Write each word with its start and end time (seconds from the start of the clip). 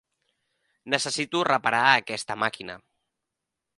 Necessito 0.93 1.43
reparar 1.49 1.83
aquesta 1.91 2.39
màquina. 2.45 2.79